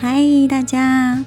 [0.00, 1.24] 嗨，大家！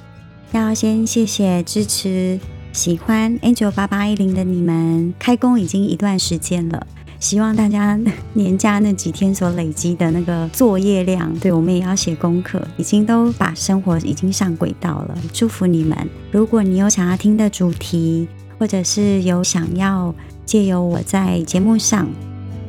[0.52, 2.40] 要先谢谢支持、
[2.72, 5.12] 喜欢 Angel 八八一零的你们。
[5.18, 6.86] 开工已经一段时间了，
[7.20, 8.00] 希望大家
[8.32, 15.18] 年假那几天所累积的那个作业量，对我们也要写功课，已经都把生活已经上轨道了。
[15.34, 16.08] 祝福你们！
[16.30, 18.26] 如果你有想要听的主题，
[18.58, 20.14] 或者是有想要
[20.46, 22.08] 借由我在节目上，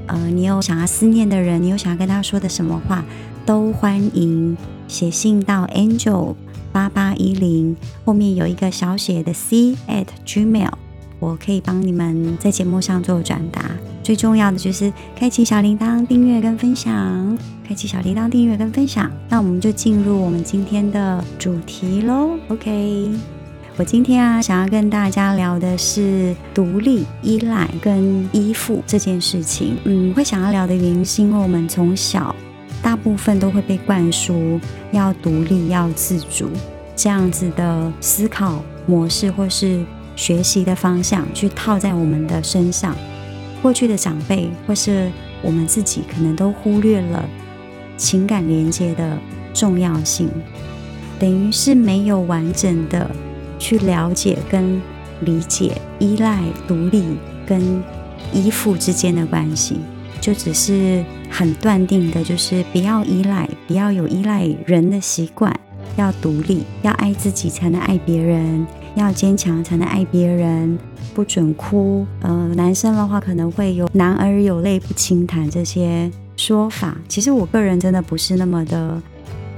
[0.07, 3.06] 呃，你有想要思念的人，你有想要跟他说的什么话，
[3.46, 4.57] 都欢迎
[4.93, 6.36] 写信到 Angel
[6.71, 7.75] 八八一零
[8.06, 10.69] 后面有一个小写的 C at Gmail，
[11.19, 13.71] 我可以帮你们在节目上做转达。
[14.04, 17.36] 最重要的就是开启小铃铛、订阅跟分享，
[17.68, 19.11] 开启小铃铛、订阅跟分享。
[19.29, 22.38] 那我们就进入我们今天的主题喽。
[22.50, 23.10] OK。
[23.75, 29.75] 我今天啊，想要跟大家聊的是独立、依赖跟依附这件事情。
[29.86, 32.36] 嗯，会想要聊的原因是因为我们从小
[32.83, 34.59] 大部分都会被灌输
[34.91, 36.49] 要独立、要自主
[36.95, 39.83] 这样子的思考模式，或是
[40.16, 42.95] 学习的方向，去套在我们的身上。
[43.61, 45.09] 过去的长辈或是
[45.41, 47.25] 我们自己，可能都忽略了
[47.97, 49.17] 情感连接的
[49.53, 50.30] 重要性，
[51.17, 53.09] 等于是没有完整的。
[53.59, 54.81] 去了解跟
[55.21, 57.15] 理解依赖、独立
[57.45, 57.81] 跟
[58.33, 59.77] 依附之间的关系，
[60.23, 65.53] 就只是很断定的，就是不要依赖，不要有依赖人的习惯，
[65.97, 68.65] 要独立，要爱自己才能爱别人，
[68.95, 70.80] 要坚强才能爱别人，
[71.13, 72.05] 不准哭。
[72.21, 79.02] 呃，男生的话可能会有“男儿有泪不轻弹”这些说法，其实我个人真的不是那么的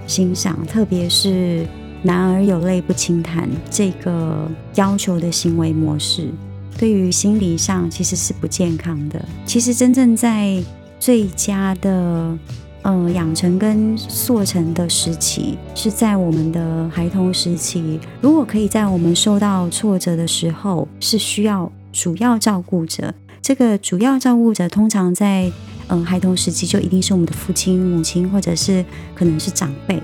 [0.08, 1.64] 欣赏，特别是。
[2.02, 6.30] 男儿有泪不轻弹，这个要求的行为模式，
[6.78, 9.24] 对于心理上其实是不健康的。
[9.46, 10.62] 其实真正在
[11.00, 12.38] 最佳的
[12.82, 18.00] 呃养成跟塑成的时期，是在我们的孩童时期。
[18.22, 23.14] 如果可以在我们受到挫折的时候，是需要主要照顾者。
[23.42, 25.52] 这个主要照顾者通常在
[25.88, 28.84] 嗯孩童时期就一定是我们的父亲、母亲，或者是
[29.14, 30.02] 可能是长辈。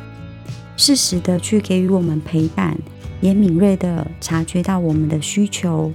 [0.78, 2.78] 适时的去给予我们陪伴，
[3.20, 5.92] 也敏锐的察觉到我们的需求，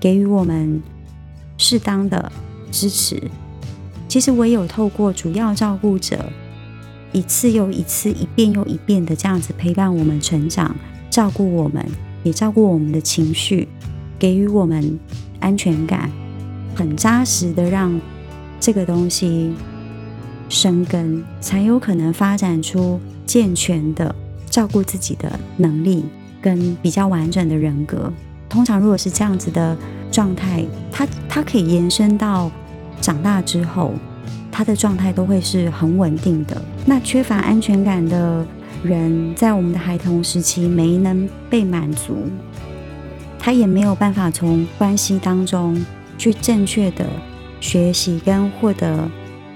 [0.00, 0.82] 给予我们
[1.56, 2.30] 适当的
[2.70, 3.22] 支持。
[4.08, 6.30] 其实唯有透过主要照顾者
[7.12, 10.74] 一次又一次、一遍又一遍的这样子陪伴我们成长，
[11.10, 11.84] 照顾我们，
[12.22, 13.68] 也照顾我们的情绪，
[14.18, 14.98] 给予我们
[15.40, 16.10] 安全感，
[16.74, 18.00] 很扎实的让
[18.60, 19.52] 这个东西
[20.48, 24.14] 生根，才有可能发展出健全的。
[24.50, 26.06] 照顾自己的能力
[26.40, 28.10] 跟比较完整的人格，
[28.48, 29.76] 通常如果是这样子的
[30.10, 32.50] 状态，他他可以延伸到
[33.00, 33.92] 长大之后，
[34.50, 36.60] 他的状态都会是很稳定的。
[36.86, 38.44] 那缺乏安全感的
[38.82, 42.16] 人，在我们的孩童时期没能被满足，
[43.38, 45.84] 他也没有办法从关系当中
[46.16, 47.06] 去正确的
[47.60, 49.08] 学习跟获得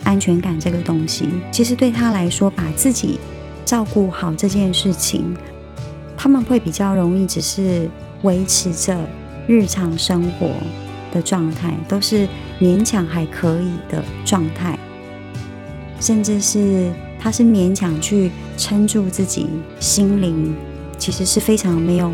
[0.04, 1.28] 安全感这个东西。
[1.50, 3.18] 其实对他来说，把自己
[3.64, 5.34] 照顾好这件事情，
[6.16, 7.88] 他们会比较容易，只是
[8.22, 8.98] 维持着
[9.46, 10.50] 日常生活
[11.12, 12.26] 的状态，都是
[12.60, 14.78] 勉强还可以的状态，
[16.00, 19.46] 甚至是他是勉强去撑住自己
[19.78, 20.54] 心灵，
[20.98, 22.10] 其实是非常没有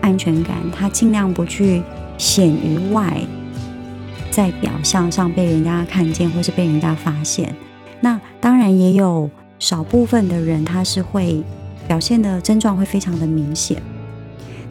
[0.00, 0.56] 安全感。
[0.72, 1.82] 他尽量不去
[2.16, 3.20] 显于外，
[4.30, 7.54] 在表象上被人家看见或是被人家发现。
[8.00, 9.30] 那当然也有。
[9.60, 11.42] 少部分的人，他是会
[11.88, 13.80] 表现的症状会非常的明显。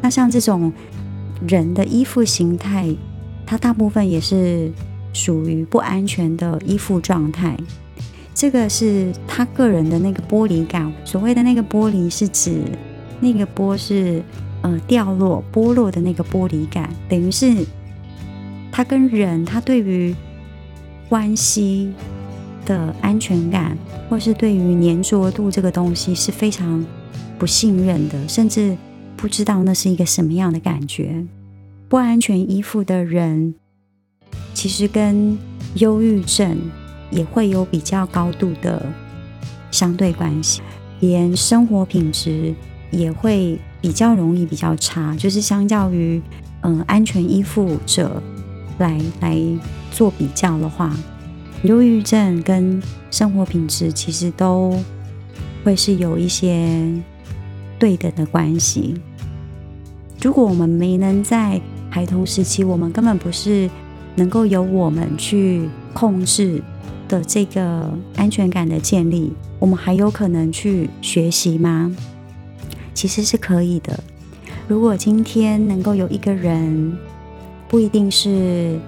[0.03, 0.71] 那像这种
[1.47, 2.93] 人的依附形态，
[3.45, 4.71] 他大部分也是
[5.13, 7.57] 属于不安全的依附状态。
[8.35, 10.93] 这个是他个人的那个剥离感。
[11.05, 12.61] 所谓的那个剥离，是指
[13.21, 14.21] 那个剥是
[14.61, 17.65] 呃掉落、剥落的那个剥离感，等于是
[18.71, 20.13] 他跟人，他对于
[21.09, 21.91] 关系。
[22.65, 23.77] 的安全感，
[24.09, 26.81] 或是对于粘着度这个东西是非常
[27.37, 28.73] 不信任的，甚至
[29.23, 31.23] 不知道那是一个什么样的感觉。
[31.87, 33.55] 不安全依附的人，
[34.53, 35.37] 其实跟
[35.75, 36.57] 忧郁症
[37.09, 38.85] 也会有比较高度的
[39.71, 40.61] 相对关系，
[40.99, 42.53] 连生活品质
[42.91, 45.15] 也会比较容易比较差。
[45.15, 46.21] 就是相较于
[46.63, 48.21] 嗯安全依附者
[48.77, 49.41] 来来
[49.89, 50.93] 做比较的话。
[51.63, 54.77] 忧郁症跟生活品质其实都
[55.63, 56.93] 会是有一些
[57.79, 58.99] 对等的关系。
[60.23, 61.59] 如果我们没能在
[61.89, 63.69] 孩童时期，我们根本不是
[64.15, 66.63] 能够由我们去控制
[67.09, 71.93] 的这个安全感的建立，我们还有可能去学习吗？
[72.93, 74.01] 其实是可以的。
[74.65, 76.97] 如果今天能够有一个人，
[77.67, 78.79] 不一定是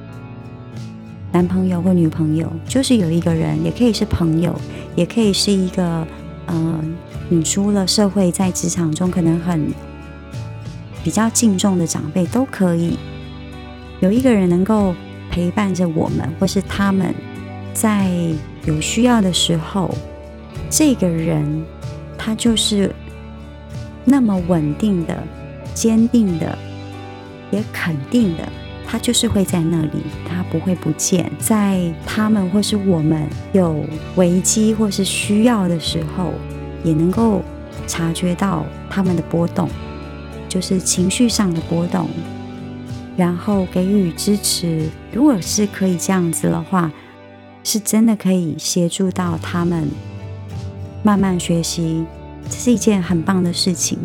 [1.33, 4.55] 男朋友或女朋友，就是有一个人，也可以是朋友，
[4.95, 6.07] 也可以是一个，
[6.47, 6.95] 嗯，
[7.27, 9.67] 你出了社会，在职场中可能很
[11.05, 12.97] 比较敬重的长辈，都可以
[13.99, 14.95] 有一个人能够
[15.29, 17.13] 陪伴着我们，或是他们
[17.75, 18.09] 在
[18.65, 19.93] 有需要的时候，
[20.67, 21.63] 这个人
[22.17, 22.91] 他就是
[24.03, 25.15] 那么稳定的。
[25.75, 26.57] 坚定的，
[27.51, 28.47] 也肯定的，
[28.87, 31.29] 他就是会在那里，他不会不见。
[31.37, 33.83] 在他们或是我们有
[34.15, 36.31] 危机或是需要的时候，
[36.81, 37.41] 也能够
[37.87, 39.67] 察觉到他们的波动，
[40.55, 42.07] 就是情绪上的波动，
[43.17, 44.87] 然后给予支持。
[45.11, 46.89] 如果是可以这样子的话，
[47.61, 49.85] 是真的可以协助到他们
[51.03, 52.05] 慢慢学习，
[52.49, 53.99] 这是一件很棒的事情。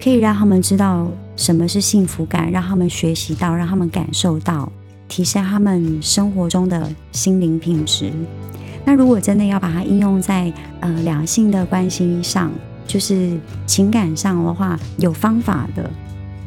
[0.00, 4.70] 可以让他们知道什么是幸福感，让他们学习到，让他们感受到，
[5.08, 8.12] 提升他们生活中的心灵品质。
[8.84, 12.52] 那如果真的要把它应用在呃两性的关系上，
[12.86, 15.90] 就是情感上的话，有方法的。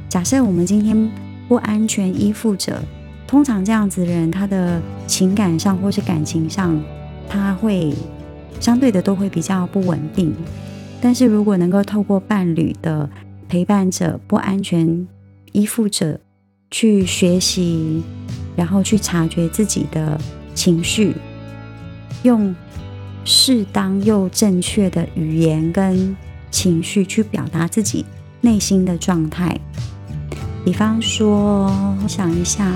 [0.08, 1.12] 假设我们今天
[1.48, 2.82] 不安全依附者，
[3.28, 6.82] 通常这样子的人，他的情感上或是感情上，
[7.28, 7.94] 他会
[8.60, 10.34] 相对的都会比较不稳定。
[11.02, 13.10] 但是如果能够透过伴侣的
[13.48, 15.08] 陪伴者、不安全
[15.52, 16.20] 依附者
[16.72, 18.02] 去学习，
[18.56, 20.20] 然后去察觉自己的
[20.54, 21.14] 情绪，
[22.24, 22.54] 用
[23.24, 26.16] 适当又正确的语言跟
[26.52, 28.06] 情绪去表达自己
[28.42, 29.60] 内心的状态。
[30.66, 31.72] 比方说，
[32.04, 32.72] 我想一下，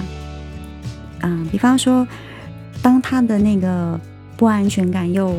[1.22, 2.08] 嗯，比方说，
[2.82, 4.00] 当他的那个
[4.38, 5.36] 不安全感又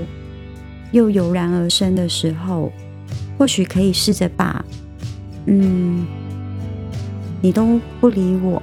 [0.93, 2.71] 又油然而生的时候，
[3.39, 4.65] 或许可以试着把。
[5.47, 6.07] 嗯，
[7.43, 8.63] 你都不理我，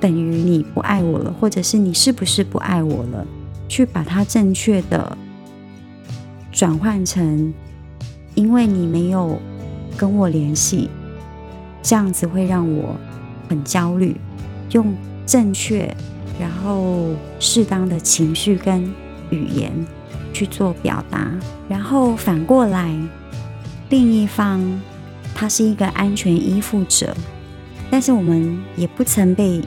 [0.00, 3.26] 等于你不爱我了，或者是你是不是不爱我了？
[3.68, 5.16] 去把它正确的
[6.52, 7.52] 转换成，
[8.34, 9.40] 因为你没有
[9.96, 10.88] 跟我联系，
[11.82, 12.96] 这样子会让我
[13.48, 14.16] 很焦虑。
[14.70, 14.94] 用
[15.26, 15.94] 正确，
[16.40, 18.82] 然后适当的情绪跟
[19.30, 19.70] 语言
[20.32, 21.30] 去做表达，
[21.68, 22.96] 然后反过来，
[23.88, 24.60] 另一方。
[25.34, 27.16] 他是一个安全依附者，
[27.90, 29.62] 但是我们也不曾被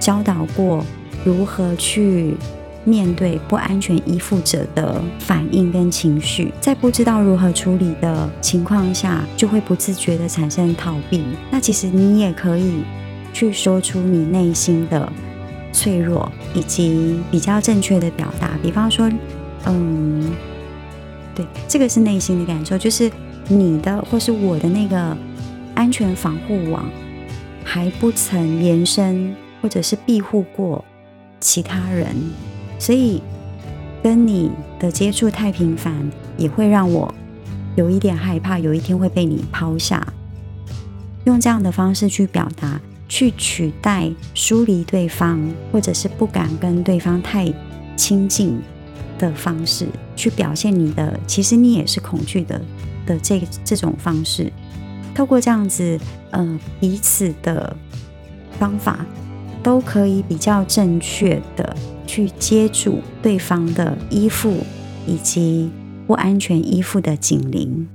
[0.00, 0.84] 教导过
[1.24, 2.36] 如何去
[2.84, 11.24] 面对不安全依附者的反应跟情绪，在不知道如何处理的情况下，就会不自觉的产生逃避。
[11.50, 12.82] 那其实你也可以
[13.32, 15.10] 去说出你内心的
[15.72, 19.10] 脆弱，以及比较正确的表达，比方说，
[19.66, 20.30] 嗯，
[21.34, 23.10] 对，这个是内心的感受，就是。
[23.48, 25.16] 你的或是我的那个
[25.74, 26.88] 安全防护网
[27.64, 30.82] 还不曾延伸，或者是庇护过
[31.40, 32.14] 其他人，
[32.82, 33.22] 所以
[34.02, 34.50] 跟你
[34.80, 35.94] 的接触太频繁，
[36.36, 37.14] 也会让我
[37.76, 40.04] 有一点害怕，有一天会被你抛下。
[41.22, 45.38] 用这样的方式去表达，去取代疏离对方，
[45.70, 47.46] 或者是不敢跟对方太
[47.94, 48.60] 亲近
[49.16, 49.86] 的方式，
[50.16, 52.60] 去表现你的，其实你也是恐惧的。
[53.06, 54.52] 的这这种方式，
[55.14, 55.96] 透过这样子，
[56.32, 57.76] 呃，彼此的
[58.58, 59.06] 方法，
[59.62, 61.76] 都可以比较正确的
[62.06, 64.58] 去接住对方的依附
[65.06, 65.70] 以及
[66.06, 67.88] 不安全依附的紧邻。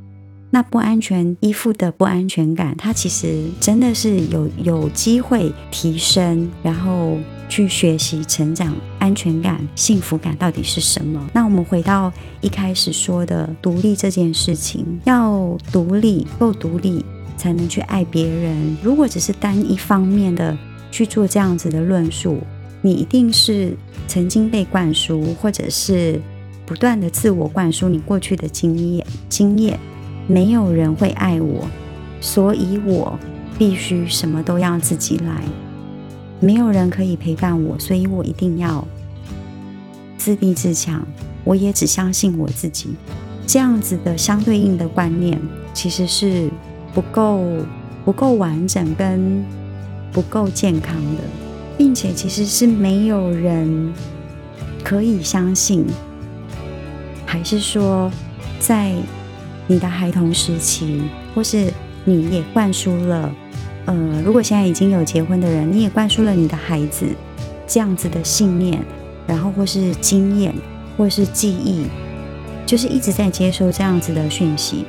[0.49, 7.17] 那不安全依附的不安全感，它其实真的是有有机会提升，然后。
[7.49, 11.29] 去学习、成长、安全感、幸福感到底是什么？
[11.31, 17.05] 那我们回到一开始说的独立这件事情，要独立、够独立，
[17.37, 18.75] 才能去爱别人。
[18.83, 20.57] 如果只是单一方面的
[20.97, 22.39] 去做这样子的论述，
[22.81, 23.77] 你一定是
[24.07, 26.19] 曾经被灌输，或者是
[26.65, 29.05] 不断的自我灌输你过去的经验。
[29.29, 29.79] 经验，
[30.25, 31.67] 没有人会爱我，
[32.19, 33.15] 所以我
[33.59, 35.43] 必须什么都要自己来。
[36.39, 38.83] 没有人可以陪伴我，所以我一定要
[40.17, 41.05] 自立自强。
[41.43, 42.95] 我也只相信我自己，
[43.45, 45.39] 这样子的相对应的观念
[45.75, 46.49] 其实是
[46.91, 47.43] 不够
[48.03, 49.45] 不够完整跟
[50.11, 51.23] 不够健康的，
[51.77, 53.93] 并且其实是没有人
[54.83, 55.85] 可以相信，
[57.25, 58.11] 还是说
[58.59, 58.93] 在
[59.67, 61.01] 你的孩童时期，
[61.35, 61.71] 或是
[62.05, 63.31] 你也灌输了。
[63.85, 67.05] 呃，如果现在已经有结婚的人，你也灌输了你的孩子
[67.65, 68.83] 这样子的信念，
[69.25, 70.53] 然后或是经验，
[70.97, 71.85] 或是记忆，
[72.65, 74.85] 就是一直在接收这样子的讯息。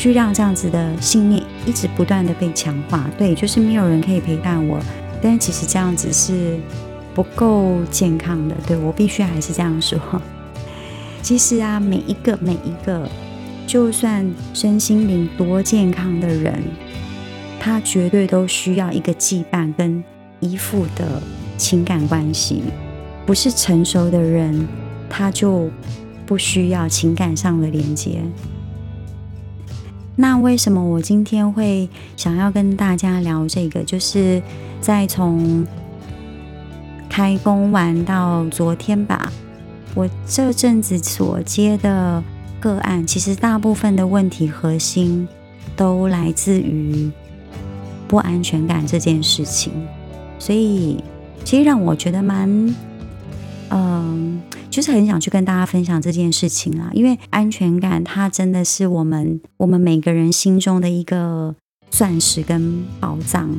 [0.00, 3.06] 去让这样子的信念一直不断的被强化。
[3.18, 4.80] 对，就是没有人可以陪伴我，
[5.20, 6.58] 但其实这样子是
[7.14, 8.56] 不够健康的。
[8.66, 10.00] 对我必须还是这样说。
[11.20, 13.06] 其实啊，每一个每一个，
[13.66, 16.62] 就算身心灵多健康的人，
[17.60, 20.02] 他绝对都需要一个羁绊跟
[20.40, 21.20] 依附的
[21.58, 22.62] 情感关系。
[23.26, 24.66] 不是成熟的人，
[25.10, 25.70] 他就
[26.24, 28.22] 不需要情感上的连接。
[30.20, 33.82] 那为什么我今天会想要跟大家聊这个？
[33.82, 34.42] 就是
[34.78, 35.66] 在从
[37.08, 39.32] 开工完到昨天吧。
[39.94, 42.22] 我这阵子所接的
[42.60, 45.26] 个案，其实大部分的问题核心
[45.74, 47.10] 都来自于
[48.06, 49.72] 不安全感这件事情，
[50.38, 51.02] 所以
[51.44, 52.74] 其实让我觉得蛮，
[53.70, 54.38] 嗯，
[54.70, 61.54] 就是很想去跟大家分享这件事情啦，因为安全感它真的是我们我们每个人心中的一个
[61.90, 63.50] 钻石跟宝藏，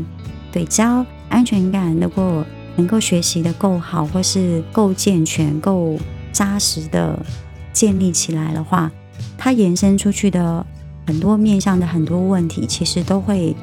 [0.51, 2.45] 对，只要安全感如果
[2.77, 5.99] 能够学习的够好，或是够健全，够。
[6.33, 7.19] 扎实的
[7.73, 8.89] 建立起来的话，
[9.37, 10.65] 它延伸出去的
[11.05, 13.53] 很多面向的很多问题，其实都会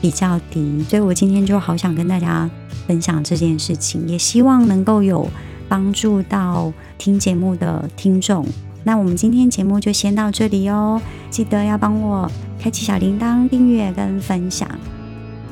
[0.00, 0.82] 比较低。
[0.88, 2.50] 所以我今天就好想跟大家
[2.88, 5.30] 分享这件事情，也希望能够有
[5.68, 8.46] 帮助到听节目的听众。
[8.84, 14.68] 那我们今天节目就先到这里哦，记得要帮我开启小铃铛、订阅跟分享。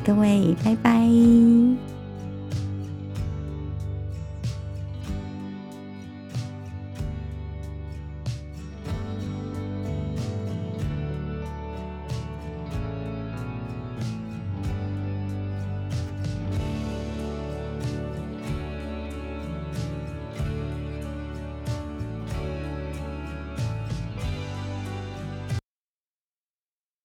[0.05, 1.96] 各位，拜拜。